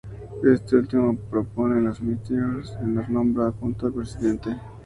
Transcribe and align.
Este 0.43 0.77
último 0.77 1.15
propone 1.15 1.75
a 1.77 1.81
los 1.81 2.01
ministros 2.01 2.75
y 2.83 2.87
los 2.89 3.07
nombra 3.07 3.51
junto 3.51 3.85
al 3.85 3.93
presidente. 3.93 4.49